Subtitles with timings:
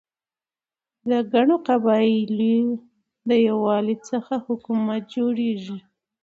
[1.09, 2.57] د ګڼو قبایلو
[3.29, 5.77] د یووالي څخه حکومت جوړيږي.